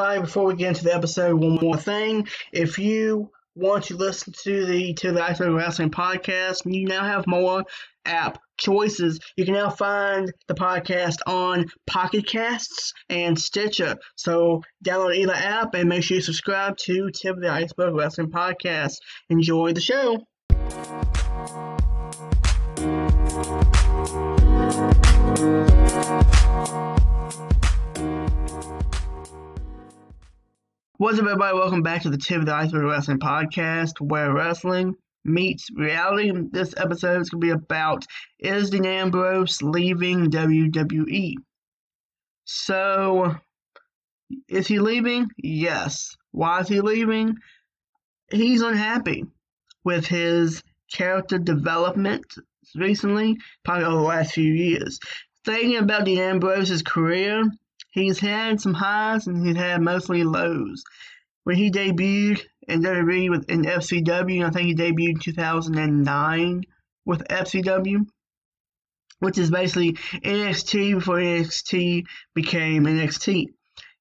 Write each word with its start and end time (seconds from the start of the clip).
everybody, 0.00 0.20
before 0.20 0.46
we 0.46 0.54
get 0.54 0.68
into 0.68 0.84
the 0.84 0.94
episode, 0.94 1.34
one 1.34 1.58
more 1.60 1.76
thing. 1.76 2.26
If 2.52 2.78
you 2.78 3.30
want 3.54 3.84
to 3.84 3.96
listen 3.96 4.32
to 4.44 4.64
the 4.64 4.94
to 4.94 5.12
the 5.12 5.22
Iceberg 5.22 5.52
Wrestling 5.52 5.90
podcast, 5.90 6.62
you 6.64 6.86
now 6.86 7.04
have 7.04 7.26
more 7.26 7.64
app 8.06 8.38
choices. 8.56 9.20
You 9.36 9.44
can 9.44 9.54
now 9.54 9.68
find 9.68 10.32
the 10.48 10.54
podcast 10.54 11.18
on 11.26 11.66
Pocket 11.86 12.26
Casts 12.26 12.94
and 13.10 13.38
Stitcher. 13.38 13.96
So 14.16 14.62
download 14.84 15.16
either 15.16 15.34
app 15.34 15.74
and 15.74 15.88
make 15.88 16.02
sure 16.02 16.16
you 16.16 16.22
subscribe 16.22 16.78
to 16.78 17.10
Tip 17.10 17.36
of 17.36 17.42
the 17.42 17.50
Iceberg 17.50 17.94
Wrestling 17.94 18.30
podcast. 18.30 18.94
Enjoy 19.28 19.72
the 19.72 19.80
show. 19.82 20.26
What's 31.00 31.18
up, 31.18 31.24
everybody? 31.24 31.56
Welcome 31.56 31.82
back 31.82 32.02
to 32.02 32.10
the 32.10 32.18
Tip 32.18 32.40
of 32.40 32.44
the 32.44 32.52
Iceberg 32.52 32.82
Wrestling 32.82 33.20
Podcast, 33.20 34.02
where 34.02 34.34
wrestling 34.34 34.96
meets 35.24 35.70
reality. 35.74 36.30
This 36.52 36.74
episode 36.76 37.22
is 37.22 37.30
going 37.30 37.40
to 37.40 37.46
be 37.46 37.52
about 37.52 38.04
is 38.38 38.68
Dean 38.68 38.84
Ambrose 38.84 39.62
leaving 39.62 40.30
WWE? 40.30 41.36
So, 42.44 43.34
is 44.46 44.66
he 44.66 44.78
leaving? 44.78 45.30
Yes. 45.38 46.18
Why 46.32 46.60
is 46.60 46.68
he 46.68 46.82
leaving? 46.82 47.36
He's 48.30 48.60
unhappy 48.60 49.24
with 49.82 50.04
his 50.04 50.62
character 50.92 51.38
development 51.38 52.26
recently, 52.74 53.38
probably 53.64 53.86
over 53.86 53.96
the 53.96 54.02
last 54.02 54.34
few 54.34 54.52
years. 54.52 55.00
Thinking 55.46 55.78
about 55.78 56.04
Dean 56.04 56.18
Ambrose's 56.18 56.82
career, 56.82 57.44
he's 57.90 58.18
had 58.18 58.60
some 58.60 58.74
highs 58.74 59.26
and 59.26 59.46
he's 59.46 59.56
had 59.56 59.82
mostly 59.82 60.24
lows. 60.24 60.84
When 61.44 61.56
he 61.56 61.70
debuted 61.70 62.42
in 62.68 62.82
WWE 62.82 63.30
with 63.30 63.50
in 63.50 63.62
FCW, 63.62 64.44
I 64.44 64.50
think 64.50 64.66
he 64.66 64.74
debuted 64.74 65.14
in 65.14 65.18
2009 65.20 66.62
with 67.04 67.26
FCW, 67.28 68.06
which 69.18 69.38
is 69.38 69.50
basically 69.50 69.92
NXT 69.92 70.94
before 70.94 71.16
NXT 71.16 72.04
became 72.34 72.84
NXT. 72.84 73.46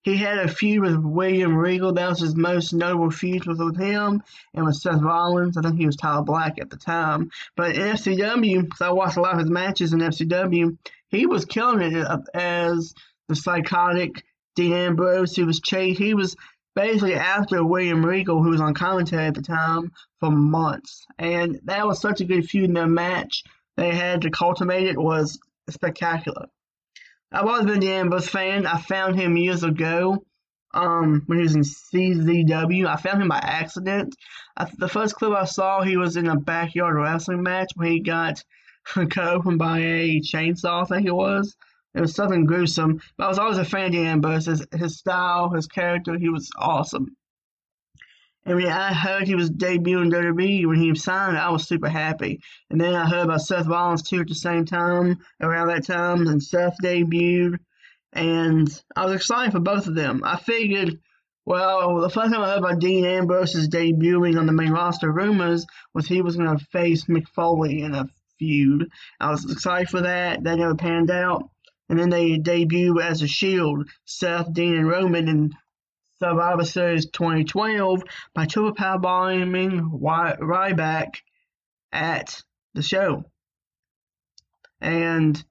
He 0.02 0.16
had 0.16 0.38
a 0.38 0.48
feud 0.48 0.82
with 0.82 0.96
William 0.96 1.56
Regal. 1.56 1.94
That 1.94 2.10
was 2.10 2.22
his 2.22 2.36
most 2.36 2.74
notable 2.74 3.12
feud 3.12 3.46
with 3.46 3.78
him 3.78 4.24
and 4.54 4.66
with 4.66 4.78
Seth 4.78 5.02
Rollins. 5.02 5.58
I 5.58 5.62
think 5.62 5.78
he 5.78 5.86
was 5.86 5.98
Tyler 5.98 6.24
Black 6.24 6.58
at 6.60 6.70
the 6.70 6.78
time. 6.78 7.32
But 7.58 7.76
in 7.76 7.82
FCW, 7.82 8.64
because 8.64 8.82
I 8.82 8.92
watched 8.92 9.18
a 9.18 9.22
lot 9.22 9.34
of 9.34 9.40
his 9.40 9.50
matches 9.50 9.92
in 9.92 10.00
FCW, 10.00 10.78
he 11.10 11.26
was 11.26 11.44
killing 11.44 11.94
it 11.94 12.08
as 12.34 12.94
the 13.30 13.36
psychotic 13.36 14.24
Dean 14.56 14.74
Ambrose. 14.74 15.36
He 15.36 15.44
was 15.44 15.62
chased. 15.62 16.00
He 16.00 16.14
was 16.14 16.36
basically 16.76 17.16
after 17.16 17.64
William 17.66 18.06
Regal, 18.06 18.44
who 18.44 18.50
was 18.50 18.60
on 18.60 18.74
commentary 18.74 19.26
at 19.26 19.36
the 19.36 19.42
time, 19.42 19.94
for 20.20 20.32
months. 20.32 21.06
And 21.18 21.62
that 21.64 21.88
was 21.88 22.02
such 22.02 22.20
a 22.20 22.26
good 22.26 22.50
feud 22.50 22.66
in 22.66 22.74
their 22.74 22.88
match. 22.88 23.44
They 23.78 23.96
had 23.96 24.24
to 24.24 24.30
cultivate 24.30 24.88
it 24.88 25.00
was 25.00 25.40
spectacular. 25.70 26.48
I've 27.32 27.46
always 27.46 27.66
been 27.66 27.78
a 27.78 27.80
Dean 27.80 27.92
Ambrose 27.92 28.28
fan. 28.28 28.66
I 28.66 28.80
found 28.80 29.16
him 29.16 29.38
years 29.38 29.64
ago 29.64 30.26
um, 30.74 31.24
when 31.28 31.38
he 31.38 31.44
was 31.44 31.56
in 31.56 31.62
CZW. 31.62 32.88
I 32.88 32.96
found 32.98 33.22
him 33.22 33.30
by 33.30 33.38
accident. 33.38 34.16
I, 34.58 34.68
the 34.78 34.90
first 34.90 35.16
clip 35.16 35.32
I 35.32 35.46
saw, 35.46 35.82
he 35.82 35.96
was 35.96 36.18
in 36.18 36.28
a 36.28 36.40
backyard 36.40 36.96
wrestling 36.96 37.44
match 37.44 37.72
where 37.76 37.90
he 37.90 38.00
got 38.00 38.44
cut 38.86 39.18
open 39.28 39.58
by 39.58 39.80
a 39.80 40.22
chainsaw, 40.22 40.84
I 40.84 40.86
think 40.86 41.08
it 41.08 41.16
was. 41.16 41.56
It 41.96 42.02
was 42.02 42.16
something 42.16 42.46
gruesome. 42.46 43.02
But 43.18 43.26
I 43.26 43.28
was 43.28 43.40
always 43.40 43.58
a 43.58 43.66
fan 43.66 43.88
of 43.88 43.92
Dean 43.92 44.06
Ambrose. 44.06 44.46
His, 44.46 44.66
his 44.76 44.98
style, 44.98 45.50
his 45.52 45.68
character, 45.68 46.18
he 46.18 46.30
was 46.30 46.50
awesome. 46.58 47.16
And 48.46 48.56
when 48.58 48.68
I 48.68 48.94
heard 48.94 49.28
he 49.28 49.36
was 49.36 49.52
debuting 49.52 50.12
WWE 50.12 50.66
when 50.66 50.80
he 50.80 50.96
signed, 50.96 51.38
I 51.38 51.50
was 51.50 51.68
super 51.68 51.90
happy. 51.90 52.42
And 52.70 52.80
then 52.80 52.96
I 52.96 53.08
heard 53.08 53.26
about 53.26 53.42
Seth 53.42 53.68
Rollins 53.68 54.02
too 54.02 54.22
at 54.22 54.28
the 54.28 54.36
same 54.36 54.66
time, 54.66 55.20
around 55.42 55.68
that 55.68 55.86
time, 55.86 56.26
and 56.26 56.42
Seth 56.42 56.78
debuted. 56.82 57.60
And 58.14 58.68
I 58.96 59.06
was 59.06 59.14
excited 59.14 59.52
for 59.52 59.60
both 59.60 59.88
of 59.88 59.94
them. 59.94 60.24
I 60.24 60.38
figured, 60.38 61.00
well, 61.46 62.00
the 62.00 62.10
first 62.10 62.32
time 62.32 62.42
I 62.42 62.50
heard 62.50 62.60
about 62.60 62.80
Dean 62.80 63.06
Ambrose's 63.06 63.70
debuting 63.70 64.40
on 64.40 64.46
the 64.46 64.54
main 64.54 64.72
roster 64.72 65.12
rumors 65.12 65.68
was 65.94 66.08
he 66.08 66.22
was 66.22 66.36
going 66.36 66.58
to 66.58 66.66
face 66.66 67.06
Mick 67.06 67.28
Foley 67.28 67.82
in 67.82 67.94
a 67.94 68.08
feud. 68.40 68.90
I 69.20 69.30
was 69.30 69.52
excited 69.52 69.90
for 69.90 70.02
that. 70.02 70.44
That 70.44 70.58
never 70.58 70.76
panned 70.76 71.12
out. 71.12 71.50
And 71.90 72.00
then 72.00 72.10
they 72.10 72.38
debut 72.38 73.02
as 73.02 73.22
a 73.22 73.28
Shield, 73.28 73.90
Seth, 74.06 74.54
Dean, 74.54 74.76
and 74.76 74.88
Roman 74.88 75.28
in 75.28 75.54
Survivor 76.20 76.66
Series 76.66 77.08
2012 77.08 78.04
by 78.34 78.46
triple 78.46 78.74
power 78.74 79.00
bombing 79.00 79.90
Ryback 79.90 81.16
at 81.92 82.42
the 82.74 82.82
show. 82.82 83.24
And 84.82 85.44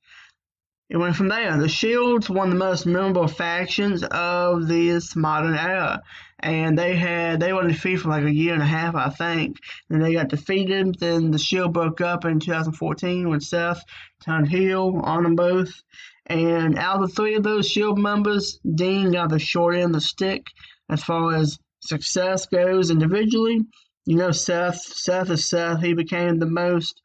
it 0.91 0.97
went 0.97 1.17
from 1.17 1.29
there. 1.29 1.57
The 1.59 1.69
Shield's 1.69 2.31
one 2.31 2.49
of 2.49 2.55
the 2.55 2.59
most 2.59 2.87
memorable 2.87 3.29
factions 3.29 4.03
of 4.05 4.69
this 4.69 5.15
modern 5.15 5.55
era. 5.55 6.03
And 6.39 6.79
they 6.79 6.97
had 6.97 7.41
they 7.41 7.53
were 7.53 7.67
defeated 7.67 8.03
for 8.03 8.09
like 8.09 8.25
a 8.25 8.35
year 8.35 8.55
and 8.55 8.63
a 8.63 8.67
half, 8.67 8.95
I 8.95 9.11
think. 9.11 9.59
And 9.91 10.03
they 10.03 10.15
got 10.15 10.29
defeated. 10.29 10.99
Then 10.99 11.31
the 11.31 11.39
Shield 11.39 11.75
broke 11.75 12.01
up 12.01 12.25
in 12.25 12.41
2014 12.41 13.29
when 13.29 13.41
Seth 13.41 13.85
turned 14.25 14.49
heel 14.49 15.01
on 15.03 15.25
them 15.25 15.37
both. 15.37 15.83
And 16.29 16.79
out 16.79 17.03
of 17.03 17.09
the 17.09 17.15
three 17.15 17.35
of 17.37 17.43
those 17.43 17.69
Shield 17.69 17.99
members, 17.99 18.61
Dean 18.75 19.13
got 19.13 19.31
the 19.31 19.39
short 19.39 19.77
end 19.77 19.87
of 19.87 19.93
the 19.93 20.01
stick 20.01 20.47
as 20.91 21.03
far 21.03 21.35
as 21.35 21.59
success 21.81 22.47
goes 22.47 22.91
individually. 22.91 23.61
You 24.05 24.17
know, 24.17 24.31
Seth, 24.31 24.81
Seth 24.81 25.31
is 25.31 25.49
Seth. 25.49 25.83
He 25.83 25.95
became 25.95 26.39
the 26.39 26.47
most 26.47 27.01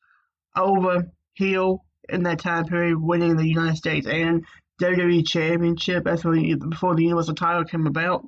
over 0.56 1.12
heel 1.34 1.86
in 2.10 2.24
that 2.24 2.40
time 2.40 2.66
period, 2.66 2.98
winning 2.98 3.38
the 3.38 3.48
United 3.48 3.78
States 3.78 4.08
and 4.08 4.46
WWE 4.82 5.26
Championship. 5.26 6.04
Before 6.04 6.96
the 6.96 7.04
Universal 7.04 7.36
title 7.36 7.64
came 7.64 7.88
about. 7.88 8.26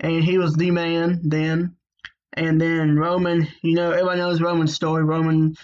And 0.00 0.24
he 0.24 0.38
was 0.38 0.54
the 0.54 0.70
man 0.70 1.20
then. 1.24 1.76
And 2.34 2.60
then 2.60 2.96
Roman, 2.96 3.48
you 3.62 3.74
know, 3.74 3.90
everybody 3.90 4.20
knows 4.20 4.40
Roman's 4.40 4.74
story. 4.74 5.02
Roman 5.02 5.56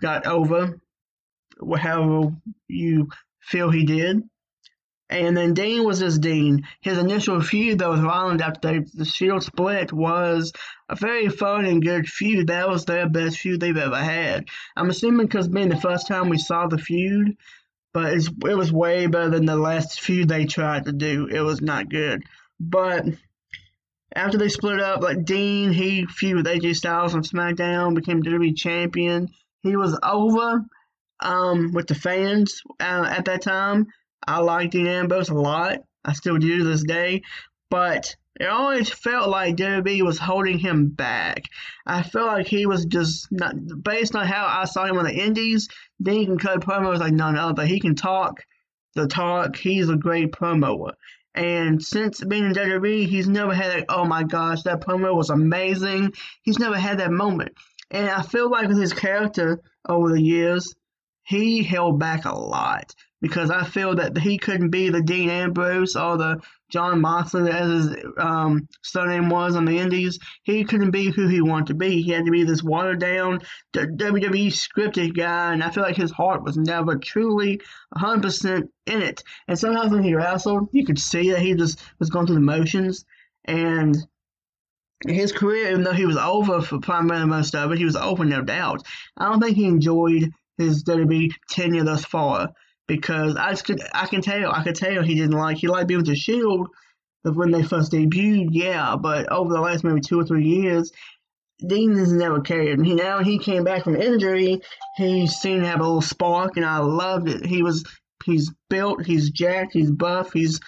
got 0.00 0.26
over, 0.26 0.78
however 1.76 2.34
you 2.68 3.08
feel 3.44 3.70
he 3.70 3.84
did. 3.84 4.22
And 5.10 5.36
then 5.36 5.52
Dean 5.52 5.84
was 5.84 5.98
his 5.98 6.18
Dean. 6.18 6.66
His 6.80 6.96
initial 6.98 7.40
feud 7.40 7.78
that 7.78 7.90
was 7.90 8.00
Rollins 8.00 8.40
after 8.40 8.82
the 8.94 9.04
Shield 9.04 9.42
split 9.42 9.92
was 9.92 10.52
a 10.88 10.96
very 10.96 11.28
fun 11.28 11.66
and 11.66 11.82
good 11.84 12.08
feud. 12.08 12.46
That 12.46 12.68
was 12.68 12.84
their 12.86 13.08
best 13.08 13.38
feud 13.38 13.60
they've 13.60 13.76
ever 13.76 14.02
had. 14.02 14.48
I'm 14.74 14.88
assuming 14.88 15.26
because 15.26 15.46
being 15.46 15.68
the 15.68 15.76
first 15.76 16.08
time 16.08 16.30
we 16.30 16.38
saw 16.38 16.66
the 16.66 16.78
feud, 16.78 17.36
but 17.92 18.14
it 18.14 18.56
was 18.56 18.72
way 18.72 19.06
better 19.06 19.28
than 19.28 19.44
the 19.44 19.56
last 19.56 20.00
feud 20.00 20.28
they 20.28 20.46
tried 20.46 20.86
to 20.86 20.92
do. 20.92 21.26
It 21.26 21.40
was 21.40 21.60
not 21.60 21.90
good. 21.90 22.22
But 22.58 23.04
after 24.16 24.38
they 24.38 24.48
split 24.48 24.80
up, 24.80 25.02
like 25.02 25.24
Dean, 25.24 25.70
he 25.70 26.06
feuded 26.06 26.36
with 26.36 26.46
AJ 26.46 26.76
Styles 26.76 27.14
on 27.14 27.22
SmackDown, 27.22 27.94
became 27.94 28.22
WWE 28.22 28.56
champion. 28.56 29.28
He 29.62 29.76
was 29.76 29.98
over 30.02 30.64
um, 31.20 31.72
with 31.72 31.86
the 31.86 31.94
fans 31.94 32.62
uh, 32.80 33.06
at 33.08 33.24
that 33.26 33.42
time. 33.42 33.86
I 34.26 34.38
liked 34.38 34.72
Dean 34.72 34.86
Ambrose 34.86 35.28
a 35.28 35.34
lot. 35.34 35.80
I 36.04 36.12
still 36.12 36.38
do 36.38 36.58
to 36.58 36.64
this 36.64 36.84
day. 36.84 37.22
But 37.70 38.14
it 38.40 38.46
always 38.46 38.88
felt 38.88 39.28
like 39.28 39.56
WWE 39.56 40.02
was 40.02 40.18
holding 40.18 40.58
him 40.58 40.88
back. 40.88 41.44
I 41.86 42.02
felt 42.02 42.26
like 42.26 42.46
he 42.46 42.66
was 42.66 42.84
just 42.84 43.28
not 43.30 43.54
based 43.82 44.16
on 44.16 44.26
how 44.26 44.46
I 44.46 44.64
saw 44.64 44.84
him 44.84 44.98
on 44.98 45.04
the 45.04 45.14
Indies. 45.14 45.68
Dean 46.02 46.26
can 46.26 46.38
cut 46.38 46.60
promos 46.60 46.98
like 46.98 47.12
none 47.12 47.36
other. 47.36 47.64
He 47.64 47.80
can 47.80 47.94
talk 47.94 48.40
the 48.94 49.06
talk. 49.06 49.56
He's 49.56 49.88
a 49.88 49.96
great 49.96 50.32
promoter. 50.32 50.94
And 51.34 51.82
since 51.82 52.22
being 52.22 52.44
in 52.44 52.52
WWE, 52.52 53.08
he's 53.08 53.28
never 53.28 53.54
had 53.54 53.74
like, 53.74 53.86
oh 53.88 54.04
my 54.04 54.22
gosh, 54.22 54.62
that 54.62 54.80
promo 54.80 55.16
was 55.16 55.30
amazing. 55.30 56.12
He's 56.42 56.60
never 56.60 56.78
had 56.78 56.98
that 56.98 57.10
moment. 57.10 57.52
And 57.90 58.08
I 58.08 58.22
feel 58.22 58.50
like 58.50 58.68
with 58.68 58.78
his 58.78 58.92
character 58.92 59.60
over 59.88 60.10
the 60.10 60.22
years, 60.22 60.74
he 61.24 61.62
held 61.62 61.98
back 61.98 62.24
a 62.24 62.34
lot 62.34 62.94
because 63.24 63.50
I 63.50 63.64
feel 63.64 63.94
that 63.94 64.18
he 64.18 64.36
couldn't 64.36 64.68
be 64.68 64.90
the 64.90 65.00
Dean 65.00 65.30
Ambrose 65.30 65.96
or 65.96 66.18
the 66.18 66.42
Jon 66.68 67.00
Moxley, 67.00 67.50
as 67.50 67.70
his 67.70 67.96
um, 68.18 68.68
surname 68.82 69.30
was 69.30 69.56
on 69.56 69.64
the 69.64 69.78
Indies. 69.78 70.18
He 70.42 70.64
couldn't 70.64 70.90
be 70.90 71.10
who 71.10 71.26
he 71.28 71.40
wanted 71.40 71.68
to 71.68 71.74
be. 71.74 72.02
He 72.02 72.10
had 72.10 72.26
to 72.26 72.30
be 72.30 72.44
this 72.44 72.62
watered 72.62 73.00
down 73.00 73.40
WWE 73.74 74.48
scripted 74.48 75.16
guy, 75.16 75.54
and 75.54 75.64
I 75.64 75.70
feel 75.70 75.82
like 75.82 75.96
his 75.96 76.10
heart 76.10 76.42
was 76.42 76.58
never 76.58 76.96
truly 76.96 77.60
100% 77.96 78.68
in 78.86 79.02
it. 79.02 79.22
And 79.48 79.58
sometimes 79.58 79.92
when 79.92 80.02
he 80.02 80.14
wrestled, 80.14 80.68
you 80.72 80.84
could 80.84 80.98
see 80.98 81.30
that 81.30 81.40
he 81.40 81.54
just 81.54 81.80
was 81.98 82.10
going 82.10 82.26
through 82.26 82.34
the 82.34 82.42
motions. 82.42 83.06
And 83.46 83.96
his 85.06 85.32
career, 85.32 85.70
even 85.70 85.82
though 85.82 85.92
he 85.92 86.06
was 86.06 86.16
over 86.16 86.60
for 86.60 86.78
primarily 86.78 87.26
most 87.26 87.54
of 87.54 87.72
it, 87.72 87.78
he 87.78 87.86
was 87.86 87.96
over 87.96 88.24
no 88.24 88.42
doubt. 88.42 88.82
I 89.16 89.30
don't 89.30 89.40
think 89.40 89.56
he 89.56 89.64
enjoyed 89.64 90.30
his 90.58 90.84
WWE 90.84 91.30
tenure 91.48 91.84
thus 91.84 92.04
far 92.04 92.48
because 92.86 93.36
I 93.36 93.54
could 93.54 93.80
I 93.92 94.06
can 94.06 94.20
tell 94.20 94.52
I 94.52 94.62
could 94.62 94.76
tell 94.76 95.02
he 95.02 95.14
didn't 95.14 95.38
like 95.38 95.56
he 95.58 95.68
liked 95.68 95.88
being 95.88 95.98
with 95.98 96.06
the 96.06 96.14
Shield, 96.14 96.68
when 97.22 97.50
they 97.50 97.62
first 97.62 97.92
debuted, 97.92 98.48
yeah, 98.50 98.96
but 98.96 99.30
over 99.32 99.52
the 99.52 99.60
last 99.60 99.84
maybe 99.84 100.00
two 100.00 100.20
or 100.20 100.24
three 100.24 100.44
years, 100.44 100.92
Dean 101.66 101.96
has 101.96 102.12
never 102.12 102.40
cared. 102.40 102.84
He 102.84 102.94
now 102.94 103.22
he 103.22 103.38
came 103.38 103.64
back 103.64 103.84
from 103.84 103.96
injury, 103.96 104.60
he 104.96 105.26
seemed 105.26 105.62
to 105.62 105.68
have 105.68 105.80
a 105.80 105.84
little 105.84 106.02
spark, 106.02 106.56
and 106.56 106.66
I 106.66 106.78
loved 106.78 107.28
it. 107.28 107.46
He 107.46 107.62
was 107.62 107.84
he's 108.24 108.52
built, 108.68 109.04
he's 109.04 109.30
jacked, 109.30 109.72
he's 109.72 109.90
buff, 109.90 110.32
he's 110.32 110.60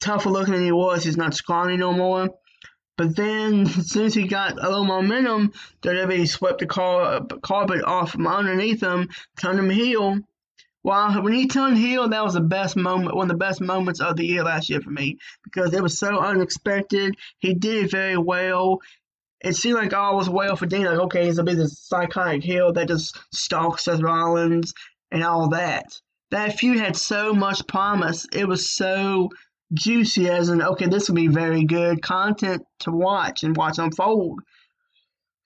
tougher 0.00 0.30
looking 0.30 0.54
than 0.54 0.62
he 0.62 0.72
was. 0.72 1.04
He's 1.04 1.16
not 1.16 1.34
scrawny 1.34 1.76
no 1.76 1.92
more. 1.92 2.28
But 2.96 3.14
then, 3.14 3.66
since 3.66 4.14
he 4.14 4.26
got 4.26 4.52
a 4.52 4.68
little 4.68 4.84
momentum, 4.84 5.52
WWE 5.82 6.28
swept 6.28 6.60
the 6.60 6.66
car, 6.66 7.24
carpet 7.42 7.82
off 7.84 8.12
from 8.12 8.26
underneath 8.26 8.82
him, 8.82 9.10
turned 9.38 9.58
him 9.58 9.70
heel. 9.70 10.18
Well, 10.82 11.20
when 11.20 11.32
he 11.32 11.48
turned 11.48 11.78
heel, 11.78 12.08
that 12.08 12.24
was 12.24 12.34
the 12.34 12.40
best 12.40 12.76
moment, 12.76 13.16
one 13.16 13.24
of 13.24 13.36
the 13.36 13.44
best 13.44 13.60
moments 13.60 14.00
of 14.00 14.16
the 14.16 14.24
year 14.24 14.44
last 14.44 14.70
year 14.70 14.80
for 14.80 14.90
me 14.90 15.18
because 15.42 15.74
it 15.74 15.82
was 15.82 15.98
so 15.98 16.20
unexpected. 16.20 17.16
He 17.40 17.54
did 17.54 17.90
very 17.90 18.16
well. 18.16 18.80
It 19.40 19.56
seemed 19.56 19.74
like 19.74 19.92
all 19.92 20.16
was 20.16 20.30
well 20.30 20.54
for 20.54 20.66
Dean. 20.66 20.84
Like, 20.84 20.98
okay, 20.98 21.26
he's 21.26 21.38
gonna 21.38 21.50
be 21.50 21.56
this 21.56 21.80
psychotic 21.80 22.44
heel 22.44 22.72
that 22.72 22.88
just 22.88 23.18
stalks 23.34 23.84
Seth 23.84 24.00
Rollins 24.00 24.72
and 25.10 25.24
all 25.24 25.48
that. 25.48 26.00
That 26.30 26.58
feud 26.58 26.78
had 26.78 26.96
so 26.96 27.32
much 27.34 27.66
promise. 27.66 28.26
It 28.32 28.46
was 28.46 28.70
so 28.70 29.30
juicy 29.72 30.28
as 30.28 30.48
in 30.48 30.62
okay 30.62 30.86
this 30.86 31.08
will 31.08 31.16
be 31.16 31.28
very 31.28 31.64
good 31.64 32.02
content 32.02 32.64
to 32.80 32.90
watch 32.90 33.42
and 33.42 33.56
watch 33.56 33.78
unfold. 33.78 34.40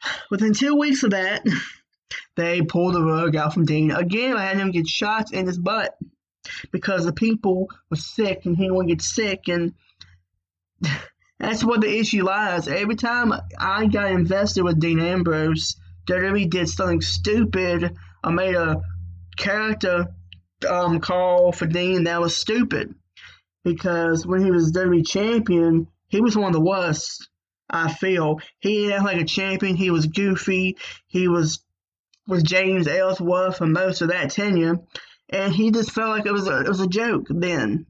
Within 0.30 0.52
two 0.52 0.76
weeks 0.76 1.02
of 1.02 1.10
that 1.10 1.44
they 2.36 2.62
pulled 2.62 2.94
the 2.94 3.02
rug 3.02 3.36
out 3.36 3.54
from 3.54 3.66
dean 3.66 3.90
again 3.90 4.36
i 4.36 4.44
had 4.44 4.56
him 4.56 4.70
get 4.70 4.86
shots 4.86 5.32
in 5.32 5.46
his 5.46 5.58
butt 5.58 5.96
because 6.72 7.04
the 7.04 7.12
people 7.12 7.68
were 7.90 7.96
sick 7.96 8.46
and 8.46 8.56
he 8.56 8.68
to 8.68 8.84
get 8.86 9.02
sick 9.02 9.48
and 9.48 9.74
that's 11.38 11.64
where 11.64 11.78
the 11.78 11.98
issue 11.98 12.24
lies. 12.24 12.68
Every 12.68 12.96
time 12.96 13.32
i 13.58 13.86
got 13.86 14.10
invested 14.10 14.64
with 14.64 14.80
dean 14.80 15.00
ambrose 15.00 15.76
WWE 16.10 16.50
did 16.50 16.68
something 16.68 17.00
stupid. 17.00 17.96
I 18.24 18.30
made 18.30 18.54
a 18.54 18.82
character 19.36 20.08
um, 20.68 21.00
call 21.00 21.52
for 21.52 21.66
Dean 21.66 22.04
that 22.04 22.20
was 22.20 22.36
stupid 22.36 22.94
because 23.64 24.26
when 24.26 24.44
he 24.44 24.50
was 24.50 24.72
WWE 24.72 25.06
champion, 25.06 25.86
he 26.08 26.20
was 26.20 26.36
one 26.36 26.48
of 26.48 26.52
the 26.52 26.60
worst. 26.60 27.28
I 27.68 27.92
feel 27.92 28.40
he 28.58 28.92
acted 28.92 29.04
like 29.04 29.20
a 29.20 29.24
champion. 29.24 29.76
He 29.76 29.90
was 29.90 30.06
goofy. 30.06 30.76
He 31.06 31.28
was 31.28 31.62
was 32.26 32.42
James 32.42 32.86
Ellsworth 32.86 33.58
for 33.58 33.66
most 33.66 34.02
of 34.02 34.08
that 34.08 34.30
tenure, 34.30 34.78
and 35.28 35.52
he 35.52 35.70
just 35.70 35.92
felt 35.92 36.10
like 36.10 36.26
it 36.26 36.32
was 36.32 36.48
a 36.48 36.60
it 36.60 36.68
was 36.68 36.80
a 36.80 36.86
joke 36.86 37.26
then. 37.28 37.86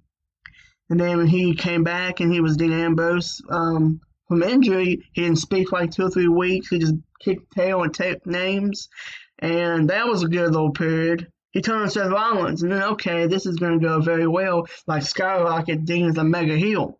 And 0.88 0.98
then 0.98 1.18
when 1.18 1.28
he 1.28 1.54
came 1.54 1.84
back 1.84 2.20
and 2.20 2.32
he 2.32 2.40
was 2.40 2.56
Dean 2.56 2.72
Ambrose 2.72 3.40
um, 3.48 4.00
from 4.26 4.42
injury, 4.42 5.08
he 5.12 5.22
didn't 5.22 5.38
speak 5.38 5.68
for 5.68 5.78
like 5.78 5.92
two 5.92 6.06
or 6.06 6.10
three 6.10 6.28
weeks. 6.28 6.68
He 6.68 6.78
just 6.78 6.94
kicked 7.20 7.52
tail 7.52 7.82
and 7.82 7.94
take 7.94 8.26
names, 8.26 8.88
and 9.38 9.88
that 9.90 10.08
was 10.08 10.22
a 10.22 10.28
good 10.28 10.52
little 10.52 10.72
period. 10.72 11.28
He 11.52 11.62
turned 11.62 11.82
on 11.82 11.90
Seth 11.90 12.10
Rollins, 12.10 12.62
and 12.62 12.70
then 12.70 12.82
okay, 12.82 13.26
this 13.26 13.46
is 13.46 13.56
going 13.56 13.80
to 13.80 13.86
go 13.86 14.00
very 14.00 14.26
well. 14.26 14.66
Like 14.86 15.02
skyrocket, 15.02 15.84
Dean's 15.84 16.18
a 16.18 16.24
mega 16.24 16.56
heel, 16.56 16.98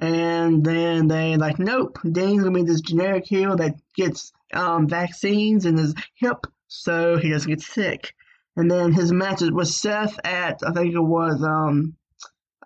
and 0.00 0.64
then 0.64 1.08
they 1.08 1.36
like, 1.36 1.58
nope, 1.58 1.98
Dean's 2.10 2.42
gonna 2.42 2.54
be 2.54 2.62
this 2.62 2.80
generic 2.80 3.26
heel 3.26 3.56
that 3.56 3.74
gets 3.94 4.32
um, 4.52 4.88
vaccines 4.88 5.66
in 5.66 5.76
his 5.76 5.94
hip, 6.14 6.46
so 6.68 7.18
he 7.18 7.30
doesn't 7.30 7.48
get 7.48 7.60
sick. 7.60 8.14
And 8.56 8.70
then 8.70 8.92
his 8.92 9.12
matches 9.12 9.50
with 9.50 9.68
Seth 9.68 10.18
at 10.24 10.60
I 10.66 10.72
think 10.72 10.94
it 10.94 11.00
was 11.00 11.42
um 11.42 11.96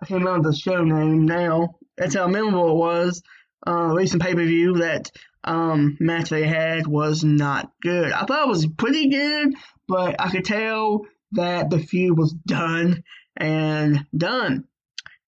I 0.01 0.05
can't 0.05 0.23
remember 0.23 0.49
the 0.49 0.55
show 0.55 0.83
name 0.83 1.25
now. 1.25 1.75
That's 1.97 2.15
how 2.15 2.27
memorable 2.27 2.71
it 2.71 2.77
was. 2.77 3.21
Uh, 3.67 3.93
recent 3.95 4.21
pay 4.21 4.33
per 4.33 4.45
view 4.45 4.73
that 4.79 5.11
um, 5.45 5.97
match 5.99 6.29
they 6.29 6.47
had 6.47 6.87
was 6.87 7.23
not 7.23 7.71
good. 7.81 8.11
I 8.11 8.25
thought 8.25 8.45
it 8.45 8.49
was 8.49 8.67
pretty 8.67 9.09
good, 9.09 9.53
but 9.87 10.19
I 10.19 10.29
could 10.29 10.45
tell 10.45 11.05
that 11.33 11.69
the 11.69 11.79
feud 11.79 12.17
was 12.17 12.33
done 12.33 13.03
and 13.37 14.05
done. 14.15 14.65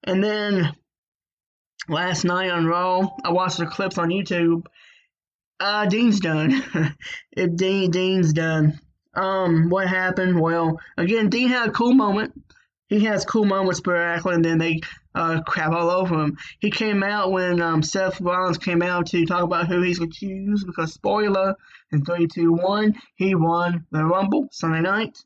And 0.04 0.24
then 0.24 0.74
last 1.88 2.24
night 2.24 2.50
on 2.50 2.66
Raw, 2.66 3.08
I 3.24 3.32
watched 3.32 3.58
the 3.58 3.68
clips 3.68 3.98
on 3.98 4.10
YouTube. 4.10 4.66
Uh, 5.60 5.86
Dean's 5.86 6.20
done. 6.20 6.64
if 7.32 7.56
Dean 7.56 7.92
Dean's 7.92 8.34
done. 8.34 8.80
Um, 9.14 9.70
what 9.70 9.88
happened? 9.88 10.40
Well, 10.40 10.80
again, 10.98 11.30
Dean 11.30 11.50
had 11.50 11.70
a 11.70 11.72
cool 11.72 11.94
moment. 11.94 12.34
He 12.88 13.04
has 13.06 13.26
cool 13.26 13.46
moments 13.46 13.80
sporadically, 13.80 14.36
and 14.36 14.46
then 14.46 14.60
they 14.60 14.80
uh, 15.18 15.42
crap 15.42 15.72
all 15.72 15.90
over 15.90 16.24
him. 16.24 16.38
He 16.60 16.70
came 16.70 17.04
out 17.04 17.32
when 17.32 17.62
um, 17.62 17.82
Seth 17.82 18.22
Rollins 18.22 18.58
came 18.58 18.82
out 18.82 19.08
to 19.08 19.26
talk 19.26 19.44
about 19.44 19.68
who 19.68 19.82
he's 19.82 20.00
going 20.00 20.12
to 20.12 20.18
choose 20.18 20.64
because, 20.64 20.94
spoiler, 20.94 21.56
in 21.92 22.06
3, 22.06 22.28
2, 22.28 22.54
1, 22.54 22.96
he 23.16 23.36
won 23.36 23.86
the 23.92 24.04
Rumble 24.04 24.48
Sunday 24.52 24.82
night. 24.82 25.18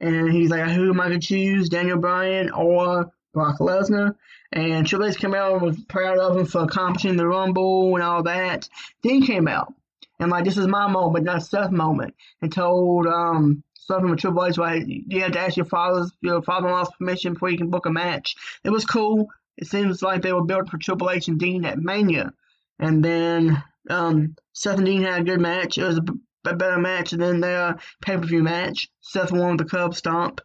And 0.00 0.32
he's 0.32 0.50
like, 0.50 0.70
who 0.70 0.90
am 0.90 1.00
I 1.00 1.08
going 1.08 1.20
to 1.20 1.26
choose, 1.26 1.68
Daniel 1.68 1.98
Bryan 1.98 2.50
or 2.50 3.12
Brock 3.32 3.58
Lesnar? 3.60 4.16
And 4.52 4.86
Triple 4.86 5.06
H 5.06 5.18
came 5.18 5.34
out 5.34 5.52
and 5.52 5.62
was 5.62 5.78
proud 5.84 6.18
of 6.18 6.36
him 6.36 6.46
for 6.46 6.62
accomplishing 6.62 7.16
the 7.16 7.28
Rumble 7.28 7.94
and 7.94 8.02
all 8.02 8.22
that. 8.24 8.68
Then 9.02 9.22
came 9.22 9.46
out 9.46 9.72
and 10.20 10.30
like, 10.30 10.44
this 10.44 10.58
is 10.58 10.66
my 10.66 10.86
moment, 10.86 11.24
not 11.24 11.42
Seth's 11.42 11.72
moment, 11.72 12.14
and 12.42 12.52
told 12.52 13.06
um, 13.06 13.64
with 13.88 14.20
Triple 14.20 14.44
H, 14.44 14.58
like, 14.58 14.84
you 14.86 15.22
have 15.22 15.32
to 15.32 15.40
ask 15.40 15.56
your 15.56 15.66
father's, 15.66 16.12
your 16.20 16.42
father-in-law's 16.42 16.90
permission 16.98 17.32
before 17.32 17.50
you 17.50 17.58
can 17.58 17.70
book 17.70 17.86
a 17.86 17.90
match. 17.90 18.36
It 18.64 18.70
was 18.70 18.84
cool. 18.84 19.28
It 19.56 19.66
seems 19.66 20.02
like 20.02 20.22
they 20.22 20.32
were 20.32 20.44
built 20.44 20.68
for 20.68 20.78
Triple 20.78 21.10
H 21.10 21.28
and 21.28 21.38
Dean 21.38 21.64
at 21.64 21.78
Mania. 21.78 22.32
And 22.78 23.04
then 23.04 23.62
um, 23.88 24.36
Seth 24.52 24.78
and 24.78 24.86
Dean 24.86 25.02
had 25.02 25.22
a 25.22 25.24
good 25.24 25.40
match. 25.40 25.76
It 25.76 25.84
was 25.84 25.98
a, 25.98 26.04
a 26.48 26.56
better 26.56 26.78
match 26.78 27.10
than 27.10 27.40
their 27.40 27.78
pay-per-view 28.00 28.42
match. 28.42 28.88
Seth 29.00 29.32
won 29.32 29.56
with 29.56 29.58
the 29.58 29.64
Curb 29.64 29.94
Stomp. 29.94 30.40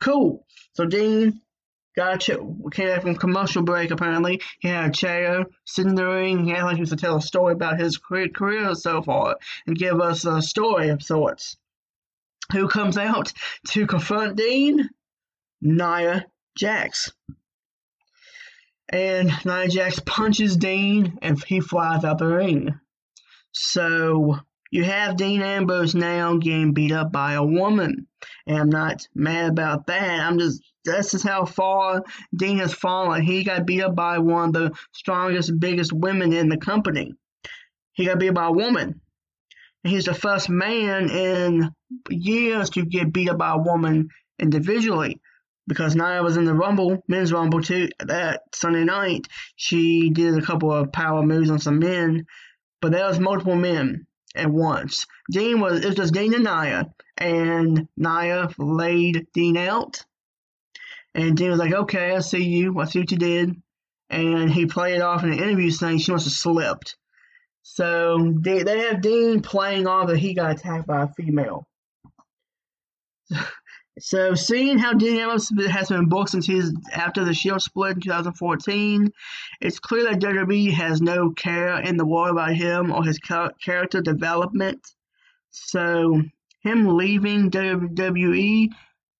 Cool. 0.00 0.44
So 0.74 0.84
Dean 0.84 1.40
got 1.96 2.14
a 2.14 2.18
chair, 2.18 2.38
came 2.72 2.88
back 2.88 3.02
from 3.02 3.16
commercial 3.16 3.62
break 3.62 3.90
apparently. 3.90 4.42
He 4.60 4.68
had 4.68 4.90
a 4.90 4.92
chair, 4.92 5.46
sitting 5.64 5.90
in 5.90 5.96
the 5.96 6.06
ring. 6.06 6.44
He 6.44 6.50
had 6.50 6.64
like 6.64 6.74
he 6.74 6.80
was 6.80 6.90
to 6.90 6.96
tell 6.96 7.16
a 7.16 7.22
story 7.22 7.52
about 7.52 7.80
his 7.80 7.98
career 7.98 8.74
so 8.74 9.02
far 9.02 9.36
and 9.66 9.78
give 9.78 10.00
us 10.00 10.24
a 10.24 10.42
story 10.42 10.90
of 10.90 11.02
sorts. 11.02 11.56
Who 12.52 12.68
comes 12.68 12.96
out 12.96 13.32
to 13.68 13.86
confront 13.86 14.36
Dean? 14.36 14.88
Nia 15.60 16.26
Jax. 16.56 17.12
And 18.88 19.32
Nia 19.44 19.68
Jax 19.68 20.00
punches 20.00 20.56
Dean 20.56 21.18
and 21.22 21.42
he 21.44 21.60
flies 21.60 22.04
out 22.04 22.18
the 22.18 22.26
ring. 22.26 22.78
So 23.52 24.38
you 24.70 24.84
have 24.84 25.16
Dean 25.16 25.42
Ambrose 25.42 25.94
now 25.94 26.36
getting 26.36 26.72
beat 26.72 26.92
up 26.92 27.10
by 27.10 27.32
a 27.32 27.44
woman. 27.44 28.06
And 28.46 28.58
I'm 28.58 28.68
not 28.70 29.08
mad 29.14 29.50
about 29.50 29.86
that. 29.86 30.20
I'm 30.20 30.38
just 30.38 30.62
this 30.84 31.14
is 31.14 31.22
how 31.22 31.44
far 31.44 32.04
Dean 32.34 32.58
has 32.58 32.72
fallen. 32.72 33.22
He 33.22 33.42
got 33.42 33.66
beat 33.66 33.82
up 33.82 33.96
by 33.96 34.18
one 34.18 34.48
of 34.48 34.52
the 34.52 34.72
strongest, 34.92 35.58
biggest 35.58 35.92
women 35.92 36.32
in 36.32 36.48
the 36.48 36.56
company. 36.56 37.14
He 37.92 38.04
got 38.04 38.20
beat 38.20 38.28
up 38.28 38.36
by 38.36 38.46
a 38.46 38.52
woman. 38.52 39.00
And 39.82 39.92
he's 39.92 40.04
the 40.04 40.14
first 40.14 40.48
man 40.48 41.10
in 41.10 41.74
years 42.10 42.70
to 42.70 42.84
get 42.84 43.12
beat 43.12 43.28
up 43.28 43.38
by 43.38 43.52
a 43.52 43.58
woman 43.58 44.10
individually. 44.38 45.20
Because 45.68 45.96
Nia 45.96 46.22
was 46.22 46.36
in 46.36 46.44
the 46.44 46.54
Rumble, 46.54 47.02
men's 47.08 47.32
Rumble 47.32 47.60
too, 47.60 47.88
that 47.98 48.42
Sunday 48.54 48.84
night. 48.84 49.26
She 49.56 50.10
did 50.10 50.38
a 50.38 50.42
couple 50.42 50.72
of 50.72 50.92
power 50.92 51.24
moves 51.24 51.50
on 51.50 51.58
some 51.58 51.80
men, 51.80 52.26
but 52.80 52.92
there 52.92 53.06
was 53.06 53.18
multiple 53.18 53.56
men 53.56 54.06
at 54.36 54.48
once. 54.48 55.06
Dean 55.32 55.60
was, 55.60 55.80
it 55.80 55.86
was 55.86 55.96
just 55.96 56.14
Dean 56.14 56.34
and 56.34 56.44
Nia, 56.44 56.94
and 57.16 57.88
Nia 57.96 58.48
laid 58.58 59.26
Dean 59.34 59.56
out. 59.56 60.04
And 61.14 61.36
Dean 61.36 61.50
was 61.50 61.58
like, 61.58 61.72
okay, 61.72 62.14
I 62.14 62.20
see 62.20 62.44
you. 62.44 62.78
I 62.78 62.84
see 62.84 63.00
what 63.00 63.10
you 63.10 63.16
did. 63.16 63.60
And 64.08 64.50
he 64.50 64.66
played 64.66 64.96
it 64.96 65.02
off 65.02 65.24
in 65.24 65.32
an 65.32 65.38
interview 65.38 65.70
saying 65.70 65.98
she 65.98 66.12
must 66.12 66.26
have 66.26 66.32
slipped. 66.32 66.96
So 67.62 68.34
they, 68.38 68.62
they 68.62 68.80
have 68.80 69.00
Dean 69.00 69.42
playing 69.42 69.88
off 69.88 70.08
that 70.08 70.18
he 70.18 70.34
got 70.34 70.52
attacked 70.52 70.86
by 70.86 71.02
a 71.02 71.08
female. 71.08 71.66
So, 73.98 74.34
seeing 74.34 74.76
how 74.76 74.92
Dean 74.92 75.16
Ambrose 75.16 75.50
has 75.70 75.88
been 75.88 76.10
booked 76.10 76.28
since 76.30 76.44
he's 76.44 76.70
after 76.92 77.24
the 77.24 77.32
Shield 77.32 77.62
split 77.62 77.94
in 77.94 78.02
2014, 78.02 79.10
it's 79.62 79.78
clear 79.78 80.04
that 80.04 80.20
WWE 80.20 80.70
has 80.72 81.00
no 81.00 81.30
care 81.30 81.80
in 81.80 81.96
the 81.96 82.04
world 82.04 82.32
about 82.32 82.54
him 82.54 82.92
or 82.92 83.02
his 83.04 83.18
character 83.18 84.02
development. 84.02 84.86
So, 85.50 86.22
him 86.60 86.96
leaving 86.98 87.50
WWE 87.50 88.68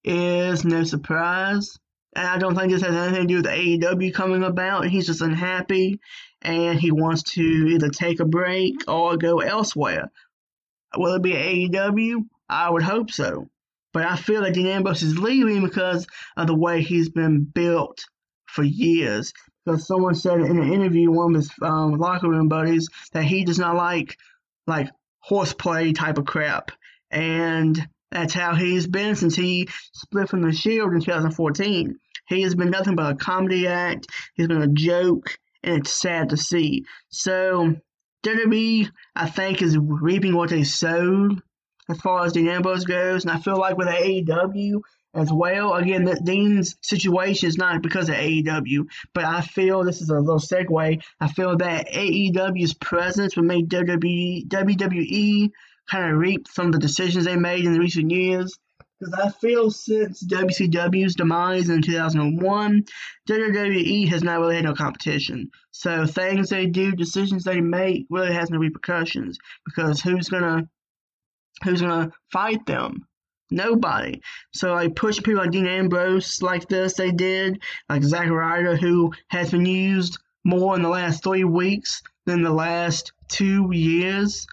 is 0.05 0.65
no 0.65 0.85
surprise. 0.85 1.79
And 2.15 2.27
I 2.27 2.37
don't 2.37 2.55
think 2.55 2.71
this 2.71 2.83
has 2.83 2.95
anything 2.95 3.29
to 3.29 3.29
do 3.29 3.37
with 3.37 3.47
AEW 3.47 4.13
coming 4.13 4.43
about. 4.43 4.89
He's 4.89 5.07
just 5.07 5.23
unhappy 5.23 6.01
and 6.43 6.79
he 6.79 6.91
wants 6.91 7.23
to 7.35 7.43
either 7.43 7.89
take 7.89 8.21
a 8.21 8.27
break 8.27 8.75
or 8.89 9.17
go 9.17 9.41
elsewhere. 9.41 10.11
Will 10.97 11.15
it 11.15 11.23
be 11.23 11.33
AEW? 11.33 12.27
I 12.49 12.69
would 12.69 12.83
hope 12.83 13.11
so. 13.11 13.49
But 13.97 14.05
I 14.05 14.17
feel 14.17 14.43
that 14.43 14.53
Dean 14.53 14.67
Ambrose 14.67 15.03
is 15.03 15.19
leaving 15.19 15.65
because 15.65 16.07
of 16.37 16.49
the 16.49 16.55
way 16.55 16.83
he's 16.83 17.09
been 17.09 17.45
built 17.45 18.05
for 18.45 18.63
years. 18.63 19.33
because 19.65 19.87
someone 19.87 20.15
said 20.15 20.39
in 20.41 20.59
an 20.59 20.71
interview, 20.71 21.11
one 21.11 21.35
of 21.35 21.41
his 21.41 21.51
um, 21.63 21.93
locker 21.93 22.29
room 22.29 22.47
buddies, 22.47 22.91
that 23.15 23.25
he 23.25 23.43
does 23.47 23.59
not 23.59 23.75
like 23.75 24.19
like 24.67 24.91
horseplay 25.21 25.95
type 25.95 26.19
of 26.19 26.27
crap, 26.27 26.73
and 27.11 27.89
that's 28.11 28.35
how 28.35 28.55
he's 28.55 28.87
been 28.87 29.17
since 29.17 29.35
he 29.35 29.67
split 29.95 30.29
from 30.29 30.43
the 30.43 30.53
Shield 30.53 30.93
in 30.93 31.01
2014. 31.01 31.99
He 32.29 32.43
has 32.43 32.55
been 32.55 32.69
nothing 32.69 32.97
but 32.97 33.13
a 33.13 33.17
comedy 33.17 33.67
act. 33.67 34.09
He's 34.35 34.47
been 34.47 34.61
a 34.61 34.69
joke, 34.69 35.39
and 35.63 35.79
it's 35.79 35.91
sad 35.91 36.29
to 36.29 36.37
see. 36.37 36.85
So 37.09 37.77
WWE, 38.27 38.91
I 39.15 39.31
think, 39.31 39.63
is 39.63 39.79
reaping 39.79 40.37
what 40.37 40.51
they 40.51 40.65
sowed 40.65 41.41
as 41.89 42.01
far 42.01 42.25
as 42.25 42.33
Dean 42.33 42.49
Ambrose 42.49 42.85
goes, 42.85 43.25
and 43.25 43.31
I 43.31 43.39
feel 43.39 43.59
like 43.59 43.77
with 43.77 43.89
AEW, 43.89 44.81
as 45.17 45.33
well. 45.33 45.75
Again, 45.75 46.05
the, 46.05 46.15
Dean's 46.15 46.77
situation 46.83 47.49
is 47.49 47.57
not 47.57 47.83
because 47.83 48.09
of 48.09 48.15
AEW, 48.15 48.87
but 49.15 49.25
I 49.25 49.41
feel 49.41 49.83
this 49.83 50.03
is 50.03 50.11
a 50.11 50.21
little 50.21 50.39
segue. 50.39 51.03
I 51.21 51.29
feel 51.29 51.57
that 51.57 51.89
AEW's 51.89 52.75
presence 52.75 53.35
would 53.37 53.47
make 53.47 53.69
WWE, 53.69 54.47
WWE 54.47 55.51
kind 55.91 56.13
of 56.13 56.19
reap 56.19 56.47
some 56.49 56.67
of 56.67 56.73
the 56.73 56.79
decisions 56.79 57.25
they 57.25 57.37
made 57.37 57.65
in 57.65 57.73
the 57.73 57.81
recent 57.81 58.11
years. 58.11 58.57
Because 58.99 59.15
I 59.15 59.31
feel 59.31 59.71
since 59.71 60.25
WCW's 60.25 61.17
demise 61.17 61.69
in 61.69 61.83
2001, 61.83 62.85
WWE 63.29 64.09
has 64.09 64.23
not 64.23 64.41
really 64.41 64.57
had 64.57 64.65
no 64.65 64.75
competition. 64.75 65.51
So 65.71 66.07
things 66.07 66.49
they 66.49 66.67
do, 66.67 66.93
decisions 66.93 67.45
they 67.45 67.61
make, 67.61 68.07
really 68.09 68.33
has 68.33 68.49
no 68.49 68.59
repercussions. 68.59 69.39
Because 69.67 70.01
who's 70.01 70.31
gonna 70.31 70.69
who's 71.63 71.81
gonna 71.81 72.11
fight 72.31 72.65
them? 72.67 73.07
Nobody. 73.51 74.21
So 74.53 74.73
like 74.73 74.97
push 74.97 75.19
people 75.19 75.43
like 75.43 75.53
Dean 75.53 75.67
Ambrose 75.67 76.43
like 76.43 76.69
this, 76.69 76.95
they 76.95 77.13
did, 77.13 77.63
like 77.89 78.03
Zack 78.03 78.29
Ryder, 78.29 78.77
who 78.77 79.13
has 79.29 79.51
been 79.51 79.67
used 79.67 80.19
more 80.45 80.75
in 80.75 80.83
the 80.83 80.89
last 80.89 81.23
three 81.23 81.45
weeks 81.45 82.03
than 82.25 82.43
the 82.43 82.53
last 82.53 83.13
two 83.29 83.71
years. 83.73 84.47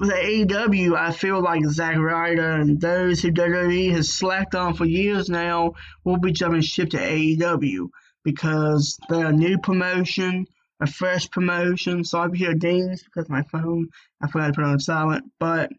With 0.00 0.10
AEW, 0.10 0.96
I 0.96 1.12
feel 1.12 1.40
like 1.40 1.64
Zack 1.66 1.96
Ryder 1.96 2.52
and 2.52 2.80
those 2.80 3.20
who 3.20 3.30
WWE 3.30 3.92
has 3.92 4.12
slacked 4.12 4.54
on 4.54 4.74
for 4.74 4.84
years 4.84 5.28
now 5.28 5.74
will 6.04 6.18
be 6.18 6.32
jumping 6.32 6.62
ship 6.62 6.90
to 6.90 6.98
AEW 6.98 7.90
because 8.24 8.98
they're 9.08 9.26
a 9.26 9.32
new 9.32 9.58
promotion, 9.58 10.46
a 10.84 10.86
fresh 10.86 11.30
promotion. 11.30 12.04
So 12.04 12.18
I'll 12.18 12.28
be 12.28 12.38
here 12.38 12.54
dings 12.54 13.02
because 13.02 13.28
my 13.28 13.42
phone, 13.42 13.88
I 14.22 14.28
forgot 14.28 14.48
to 14.48 14.52
put 14.52 14.64
on 14.64 14.78
silent, 14.78 15.24
but 15.40 15.70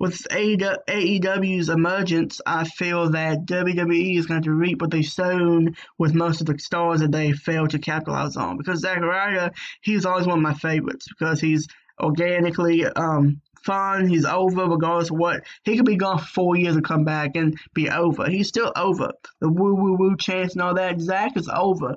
with 0.00 0.26
AEW's 0.28 1.68
emergence, 1.68 2.40
I 2.44 2.64
feel 2.64 3.10
that 3.10 3.46
WWE 3.46 4.18
is 4.18 4.26
going 4.26 4.42
to 4.42 4.52
reap 4.52 4.80
what 4.80 4.90
they've 4.90 5.04
sown 5.04 5.76
with 5.98 6.14
most 6.14 6.40
of 6.40 6.46
the 6.46 6.58
stars 6.58 7.00
that 7.00 7.12
they 7.12 7.32
failed 7.32 7.70
to 7.70 7.78
capitalize 7.78 8.36
on. 8.36 8.58
Because 8.58 8.84
Ryder, 8.84 9.52
he's 9.82 10.04
always 10.04 10.26
one 10.26 10.38
of 10.38 10.42
my 10.42 10.54
favorites 10.54 11.06
because 11.08 11.40
he's 11.40 11.68
organically 12.02 12.84
um, 12.84 13.40
fun. 13.62 14.08
He's 14.08 14.24
over 14.24 14.64
regardless 14.68 15.10
of 15.10 15.16
what. 15.16 15.44
He 15.62 15.76
could 15.76 15.86
be 15.86 15.96
gone 15.96 16.18
for 16.18 16.26
four 16.26 16.56
years 16.56 16.74
and 16.74 16.84
come 16.84 17.04
back 17.04 17.36
and 17.36 17.56
be 17.72 17.88
over. 17.88 18.28
He's 18.28 18.48
still 18.48 18.72
over. 18.74 19.12
The 19.40 19.48
woo 19.48 19.74
woo 19.74 19.96
woo 19.96 20.16
chance 20.16 20.54
and 20.54 20.62
all 20.62 20.74
that. 20.74 21.00
Zack 21.00 21.36
is 21.36 21.48
over. 21.48 21.96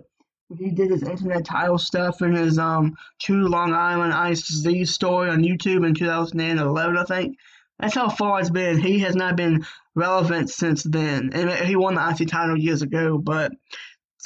He 0.56 0.72
did 0.72 0.92
his 0.92 1.04
internet 1.04 1.46
title 1.46 1.78
stuff 1.78 2.22
and 2.22 2.38
his 2.38 2.58
um 2.58 2.96
True 3.20 3.48
Long 3.48 3.74
Island 3.74 4.14
Ice 4.14 4.48
Disease 4.48 4.94
story 4.94 5.30
on 5.30 5.44
YouTube 5.44 5.86
in 5.86 5.94
2011, 5.94 6.98
I 6.98 7.04
think. 7.04 7.38
That's 7.80 7.96
how 7.96 8.10
far 8.10 8.40
it's 8.40 8.50
been. 8.50 8.80
He 8.80 9.00
has 9.00 9.16
not 9.16 9.36
been 9.36 9.66
relevant 9.94 10.50
since 10.50 10.84
then. 10.84 11.32
And 11.34 11.52
he 11.66 11.76
won 11.76 11.96
the 11.96 12.10
IC 12.10 12.30
title 12.30 12.58
years 12.58 12.82
ago, 12.82 13.18
but 13.18 13.52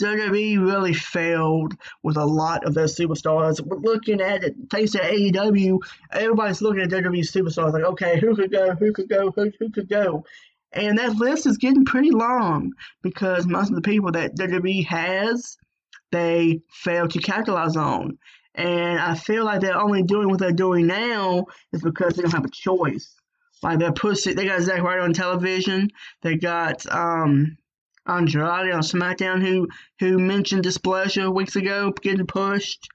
WWE 0.01 0.63
really 0.63 0.93
failed 0.93 1.73
with 2.01 2.17
a 2.17 2.25
lot 2.25 2.65
of 2.65 2.73
those 2.73 2.95
superstars. 2.95 3.59
Looking 3.83 4.21
at 4.21 4.43
it, 4.43 4.55
thanks 4.69 4.91
to 4.91 4.99
AEW, 4.99 5.79
everybody's 6.11 6.61
looking 6.61 6.81
at 6.81 6.89
WWE 6.89 7.19
superstars 7.19 7.73
like, 7.73 7.83
okay, 7.83 8.19
who 8.19 8.35
could 8.35 8.51
go, 8.51 8.73
who 8.75 8.93
could 8.93 9.09
go, 9.09 9.31
who, 9.31 9.51
who 9.59 9.69
could 9.69 9.89
go? 9.89 10.23
And 10.71 10.97
that 10.97 11.15
list 11.17 11.45
is 11.45 11.57
getting 11.57 11.83
pretty 11.83 12.11
long 12.11 12.71
because 13.01 13.45
most 13.45 13.69
of 13.69 13.75
the 13.75 13.81
people 13.81 14.11
that 14.13 14.37
WWE 14.37 14.85
has, 14.85 15.57
they 16.11 16.61
fail 16.69 17.07
to 17.07 17.19
capitalize 17.19 17.75
on. 17.75 18.17
And 18.55 18.99
I 18.99 19.15
feel 19.15 19.45
like 19.45 19.61
they're 19.61 19.77
only 19.77 20.03
doing 20.03 20.29
what 20.29 20.39
they're 20.39 20.51
doing 20.51 20.87
now 20.87 21.45
is 21.71 21.81
because 21.81 22.15
they 22.15 22.21
don't 22.21 22.33
have 22.33 22.45
a 22.45 22.49
choice. 22.49 23.15
Like 23.63 23.79
they're 23.79 23.93
pushing, 23.93 24.35
they 24.35 24.45
got 24.45 24.61
Zack 24.61 24.81
Ryder 24.81 25.01
on 25.01 25.13
television. 25.13 25.89
They 26.21 26.35
got 26.35 26.85
um, 26.91 27.57
Andrade 28.07 28.73
on 28.73 28.81
SmackDown 28.81 29.41
who 29.41 29.67
who 29.99 30.17
mentioned 30.17 30.63
displeasure 30.63 31.29
weeks 31.29 31.55
ago, 31.55 31.91
getting 32.01 32.25
pushed. 32.25 32.87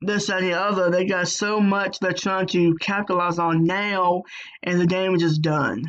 This 0.00 0.28
and 0.28 0.44
the 0.44 0.52
other. 0.52 0.90
They 0.90 1.06
got 1.06 1.28
so 1.28 1.60
much 1.60 1.98
they're 1.98 2.12
trying 2.12 2.46
to 2.48 2.74
capitalize 2.76 3.38
on 3.38 3.64
now, 3.64 4.24
and 4.62 4.78
the 4.78 4.86
damage 4.86 5.22
is 5.22 5.38
done. 5.38 5.82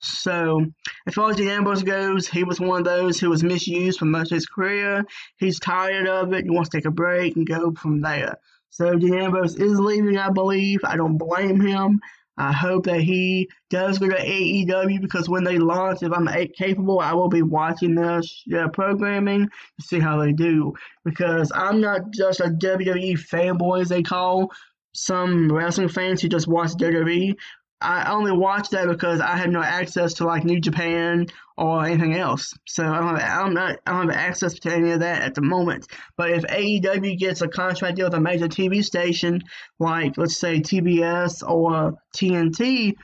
So, 0.00 0.64
as 1.06 1.14
far 1.14 1.30
as 1.30 1.36
the 1.36 1.50
Ambrose 1.50 1.82
goes, 1.82 2.28
he 2.28 2.44
was 2.44 2.60
one 2.60 2.80
of 2.80 2.84
those 2.84 3.18
who 3.18 3.30
was 3.30 3.42
misused 3.42 3.98
for 3.98 4.04
most 4.04 4.30
of 4.30 4.36
his 4.36 4.46
career. 4.46 5.04
He's 5.38 5.58
tired 5.58 6.06
of 6.06 6.32
it. 6.32 6.44
He 6.44 6.50
wants 6.50 6.70
to 6.70 6.78
take 6.78 6.84
a 6.84 6.90
break 6.90 7.36
and 7.36 7.46
go 7.46 7.72
from 7.72 8.02
there. 8.02 8.36
So, 8.70 8.94
Dean 8.94 9.14
Ambrose 9.14 9.56
is 9.56 9.78
leaving, 9.78 10.18
I 10.18 10.30
believe. 10.30 10.80
I 10.84 10.96
don't 10.96 11.16
blame 11.16 11.60
him. 11.60 12.00
I 12.38 12.52
hope 12.52 12.84
that 12.84 13.00
he 13.00 13.48
does 13.70 13.98
go 13.98 14.08
to 14.08 14.16
AEW 14.16 15.00
because 15.00 15.28
when 15.28 15.44
they 15.44 15.58
launch, 15.58 16.02
if 16.02 16.12
I'm 16.12 16.28
capable, 16.54 17.00
I 17.00 17.14
will 17.14 17.30
be 17.30 17.40
watching 17.42 17.94
their, 17.94 18.20
their 18.46 18.68
programming 18.68 19.48
to 19.48 19.86
see 19.86 19.98
how 19.98 20.20
they 20.20 20.32
do. 20.32 20.74
Because 21.04 21.50
I'm 21.54 21.80
not 21.80 22.10
just 22.12 22.40
a 22.40 22.50
WWE 22.50 23.14
fanboy, 23.14 23.80
as 23.80 23.88
they 23.88 24.02
call 24.02 24.52
some 24.92 25.50
wrestling 25.50 25.88
fans 25.88 26.20
who 26.20 26.28
just 26.28 26.46
watch 26.46 26.72
WWE. 26.72 27.36
I 27.80 28.10
only 28.10 28.32
watch 28.32 28.70
that 28.70 28.88
because 28.88 29.20
I 29.20 29.36
have 29.36 29.50
no 29.50 29.62
access 29.62 30.14
to 30.14 30.24
like 30.24 30.44
New 30.44 30.60
Japan 30.60 31.26
or 31.58 31.84
anything 31.84 32.14
else. 32.14 32.54
So 32.66 32.84
I 32.86 33.00
don't 33.00 33.20
have, 33.20 33.46
I'm 33.46 33.54
not 33.54 33.78
I 33.86 33.92
don't 33.92 34.08
have 34.08 34.16
access 34.16 34.54
to 34.54 34.72
any 34.72 34.92
of 34.92 35.00
that 35.00 35.22
at 35.22 35.34
the 35.34 35.42
moment. 35.42 35.86
But 36.16 36.30
if 36.30 36.44
AEW 36.44 37.18
gets 37.18 37.42
a 37.42 37.48
contract 37.48 37.96
deal 37.96 38.06
with 38.06 38.14
a 38.14 38.20
major 38.20 38.48
TV 38.48 38.82
station 38.82 39.42
like 39.78 40.16
let's 40.16 40.38
say 40.38 40.60
TBS 40.60 41.46
or 41.46 41.94
TNT, 42.16 42.94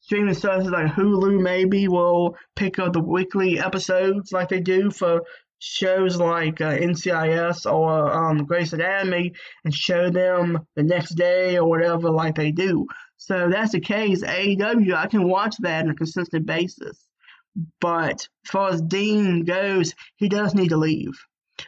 streaming 0.00 0.34
services 0.34 0.72
like 0.72 0.92
Hulu 0.92 1.40
maybe 1.40 1.88
will 1.88 2.36
pick 2.54 2.78
up 2.78 2.94
the 2.94 3.00
weekly 3.00 3.58
episodes 3.58 4.32
like 4.32 4.48
they 4.48 4.60
do 4.60 4.90
for 4.90 5.22
shows 5.58 6.16
like 6.18 6.60
uh, 6.60 6.76
NCIS 6.76 7.70
or 7.70 8.12
um, 8.12 8.44
Grey's 8.44 8.72
Anatomy 8.72 9.32
and 9.64 9.74
show 9.74 10.10
them 10.10 10.66
the 10.74 10.82
next 10.82 11.14
day 11.14 11.58
or 11.58 11.68
whatever 11.68 12.10
like 12.10 12.34
they 12.34 12.50
do. 12.50 12.86
So 13.18 13.48
that's 13.50 13.72
the 13.72 13.80
case. 13.80 14.22
AEW, 14.22 14.94
I 14.94 15.06
can 15.06 15.28
watch 15.28 15.56
that 15.58 15.84
on 15.84 15.90
a 15.90 15.94
consistent 15.94 16.46
basis. 16.46 17.06
But 17.80 18.28
as 18.44 18.50
far 18.50 18.68
as 18.68 18.82
Dean 18.82 19.44
goes, 19.44 19.94
he 20.16 20.28
does 20.28 20.54
need 20.54 20.68
to 20.68 20.76
leave. 20.76 21.18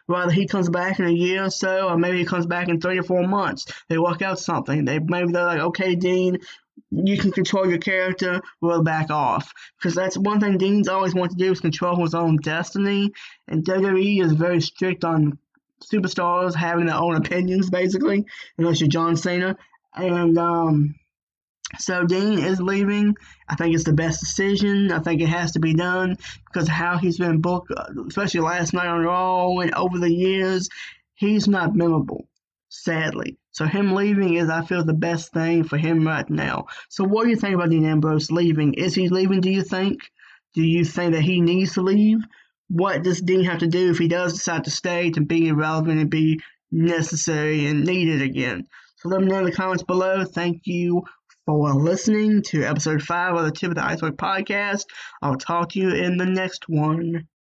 Whether 0.07 0.33
he 0.33 0.47
comes 0.47 0.69
back 0.69 0.99
in 0.99 1.07
a 1.07 1.11
year 1.11 1.45
or 1.45 1.51
so, 1.51 1.89
or 1.89 1.97
maybe 1.97 2.19
he 2.19 2.27
comes 2.27 2.47
back 2.47 2.69
in 2.69 2.79
three 2.79 2.99
or 2.99 3.03
four 3.03 3.27
months, 3.27 3.65
they 3.89 3.97
work 3.97 4.21
out 4.21 4.39
something. 4.39 4.85
They 4.85 4.99
maybe 4.99 5.33
they're 5.33 5.47
like, 5.47 5.61
okay, 5.61 5.95
Dean, 5.95 6.39
you 6.91 7.17
can 7.17 7.33
control 7.33 7.69
your 7.69 7.79
character, 7.79 8.43
we'll 8.61 8.83
back 8.83 9.11
off. 9.11 9.53
Because 9.79 9.95
that's 9.95 10.19
one 10.19 10.41
thing 10.41 10.59
Dean's 10.59 10.89
always 10.89 11.15
wanted 11.15 11.39
to 11.39 11.45
do 11.45 11.53
is 11.53 11.61
control 11.61 12.03
his 12.03 12.15
own 12.15 12.37
destiny. 12.37 13.13
And 13.47 13.65
WWE 13.65 14.23
is 14.23 14.33
very 14.33 14.61
strict 14.61 15.05
on 15.05 15.39
superstars 15.83 16.55
having 16.55 16.87
their 16.87 16.97
own 16.97 17.17
opinions, 17.17 17.71
basically, 17.71 18.27
unless 18.59 18.81
you're 18.81 18.89
John 18.89 19.17
Cena. 19.17 19.57
And 19.95 20.37
um, 20.39 20.95
so 21.77 22.05
Dean 22.05 22.39
is 22.39 22.61
leaving. 22.61 23.15
I 23.49 23.55
think 23.55 23.75
it's 23.75 23.85
the 23.85 23.93
best 23.93 24.21
decision. 24.21 24.91
I 24.91 25.01
think 25.01 25.21
it 25.21 25.29
has 25.29 25.53
to 25.53 25.61
be 25.61 25.75
done 25.75 26.17
because 26.47 26.67
how 26.67 26.97
he's 26.97 27.19
been 27.19 27.41
booked, 27.41 27.73
especially 28.09 28.41
last 28.41 28.73
night 28.73 28.87
on 28.87 29.05
Raw 29.05 29.59
and 29.59 29.75
over 29.75 29.99
the 29.99 30.13
years, 30.13 30.69
he's 31.15 31.47
not 31.47 31.75
memorable, 31.75 32.27
sadly. 32.69 33.37
So 33.51 33.67
him 33.67 33.95
leaving 33.95 34.35
is, 34.35 34.49
I 34.49 34.65
feel, 34.65 34.85
the 34.85 34.95
best 34.95 35.33
thing 35.33 35.65
for 35.65 35.77
him 35.77 36.07
right 36.07 36.29
now. 36.31 36.69
So 36.89 37.05
what 37.05 37.25
do 37.25 37.31
you 37.31 37.37
think 37.37 37.55
about 37.55 37.71
Dean 37.71 37.85
Ambrose 37.85 38.31
leaving? 38.31 38.75
Is 38.75 38.95
he 38.95 39.09
leaving? 39.09 39.41
Do 39.41 39.51
you 39.51 39.63
think? 39.63 40.01
Do 40.55 40.63
you 40.63 40.85
think 40.85 41.13
that 41.13 41.23
he 41.23 41.41
needs 41.41 41.75
to 41.75 41.83
leave? 41.83 42.19
What 42.69 43.03
does 43.03 43.21
Dean 43.21 43.45
have 43.45 43.59
to 43.59 43.67
do 43.67 43.91
if 43.91 43.99
he 43.99 44.09
does 44.09 44.35
decide 44.35 44.65
to 44.65 44.71
stay 44.71 45.11
to 45.11 45.21
be 45.21 45.53
relevant 45.53 46.01
and 46.01 46.11
be 46.11 46.41
necessary 46.71 47.67
and 47.67 47.85
needed 47.85 48.23
again? 48.23 48.67
So 48.97 49.09
let 49.09 49.21
me 49.21 49.27
know 49.27 49.39
in 49.39 49.45
the 49.45 49.53
comments 49.53 49.83
below. 49.83 50.25
Thank 50.25 50.63
you 50.65 51.05
for 51.49 51.73
listening 51.73 52.43
to 52.43 52.63
episode 52.63 53.01
5 53.01 53.37
of 53.37 53.45
the 53.47 53.51
Tip 53.51 53.71
of 53.71 53.77
the 53.77 53.83
Iceberg 53.83 54.19
podcast. 54.19 54.85
I'll 55.23 55.37
talk 55.37 55.71
to 55.71 55.79
you 55.79 55.89
in 55.93 56.19
the 56.19 56.27
next 56.27 56.69
one. 56.69 57.27